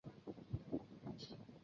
[0.03, 1.53] 圣昂图万坎翁。